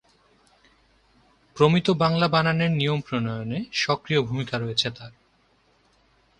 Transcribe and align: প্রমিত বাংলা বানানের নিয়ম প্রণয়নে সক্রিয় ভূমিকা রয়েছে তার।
প্রমিত 1.57 1.87
বাংলা 1.93 2.27
বানানের 2.27 2.71
নিয়ম 2.71 2.99
প্রণয়নে 3.01 3.59
সক্রিয় 3.73 4.21
ভূমিকা 4.21 4.55
রয়েছে 4.57 4.87
তার। 4.89 5.13